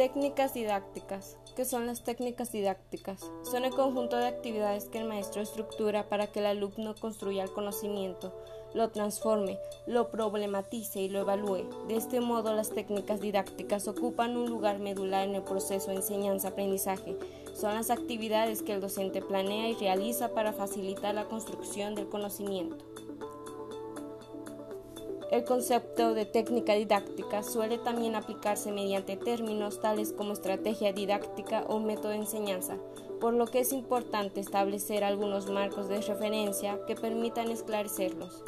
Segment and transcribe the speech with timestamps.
[0.00, 1.36] Técnicas didácticas.
[1.54, 3.20] ¿Qué son las técnicas didácticas?
[3.42, 7.52] Son el conjunto de actividades que el maestro estructura para que el alumno construya el
[7.52, 8.32] conocimiento,
[8.72, 11.68] lo transforme, lo problematice y lo evalúe.
[11.86, 17.18] De este modo, las técnicas didácticas ocupan un lugar medular en el proceso de enseñanza-aprendizaje.
[17.54, 22.86] Son las actividades que el docente planea y realiza para facilitar la construcción del conocimiento.
[25.30, 31.78] El concepto de técnica didáctica suele también aplicarse mediante términos tales como estrategia didáctica o
[31.78, 32.78] método de enseñanza,
[33.20, 38.42] por lo que es importante establecer algunos marcos de referencia que permitan esclarecerlos.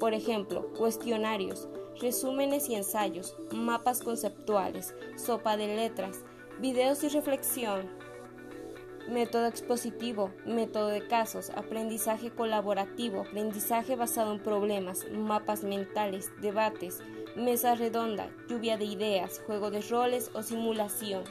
[0.00, 1.68] Por ejemplo, cuestionarios,
[2.00, 6.24] resúmenes y ensayos, mapas conceptuales, sopa de letras,
[6.58, 7.88] videos y reflexión,
[9.08, 17.02] método expositivo, método de casos, aprendizaje colaborativo, aprendizaje basado en problemas, mapas mentales, debates,
[17.36, 21.24] mesa redonda, lluvia de ideas, juego de roles o simulación.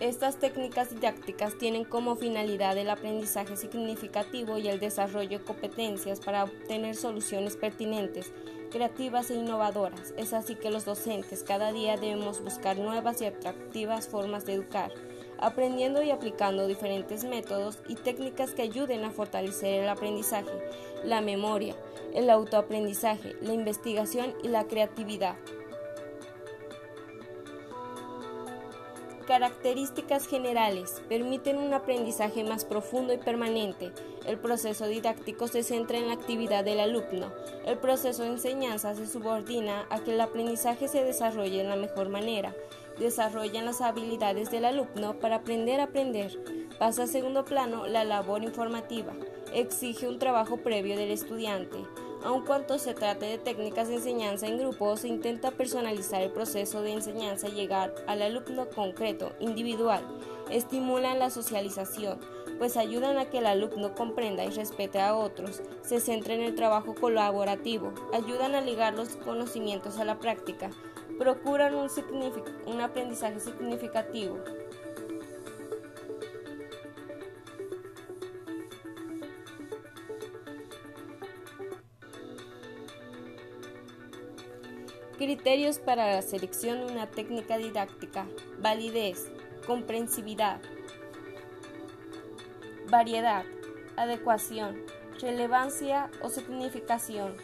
[0.00, 6.44] Estas técnicas didácticas tienen como finalidad el aprendizaje significativo y el desarrollo de competencias para
[6.44, 8.32] obtener soluciones pertinentes
[8.70, 10.14] creativas e innovadoras.
[10.16, 14.90] Es así que los docentes cada día debemos buscar nuevas y atractivas formas de educar,
[15.38, 20.50] aprendiendo y aplicando diferentes métodos y técnicas que ayuden a fortalecer el aprendizaje,
[21.04, 21.76] la memoria,
[22.14, 25.36] el autoaprendizaje, la investigación y la creatividad.
[29.30, 33.92] Características generales permiten un aprendizaje más profundo y permanente.
[34.26, 37.30] El proceso didáctico se centra en la actividad del alumno.
[37.64, 42.08] El proceso de enseñanza se subordina a que el aprendizaje se desarrolle de la mejor
[42.08, 42.56] manera.
[42.98, 46.36] Desarrollan las habilidades del alumno para aprender a aprender.
[46.80, 49.12] Pasa a segundo plano la labor informativa.
[49.54, 51.78] Exige un trabajo previo del estudiante.
[52.22, 56.82] Aun cuando se trate de técnicas de enseñanza en grupo, se intenta personalizar el proceso
[56.82, 60.04] de enseñanza y llegar al alumno concreto, individual.
[60.50, 62.18] Estimulan la socialización,
[62.58, 65.62] pues ayudan a que el alumno comprenda y respete a otros.
[65.82, 70.68] Se centra en el trabajo colaborativo, ayudan a ligar los conocimientos a la práctica,
[71.18, 71.88] procuran un,
[72.66, 74.38] un aprendizaje significativo.
[85.20, 88.26] Criterios para la selección de una técnica didáctica.
[88.58, 89.30] Validez,
[89.66, 90.62] comprensividad,
[92.88, 93.44] variedad,
[93.98, 94.78] adecuación,
[95.20, 97.36] relevancia o significación.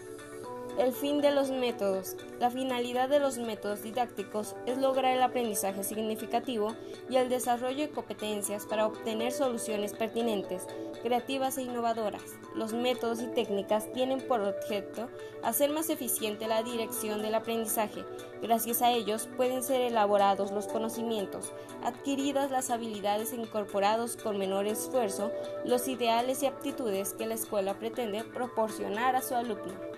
[0.79, 2.17] El fin de los métodos.
[2.39, 6.75] La finalidad de los métodos didácticos es lograr el aprendizaje significativo
[7.09, 10.67] y el desarrollo de competencias para obtener soluciones pertinentes,
[11.03, 12.23] creativas e innovadoras.
[12.55, 15.09] Los métodos y técnicas tienen por objeto
[15.43, 18.05] hacer más eficiente la dirección del aprendizaje.
[18.43, 21.55] Gracias a ellos pueden ser elaborados los conocimientos,
[21.85, 25.33] adquiridas las habilidades e incorporados con menor esfuerzo
[25.65, 29.96] los ideales y aptitudes que la escuela pretende proporcionar a su alumno.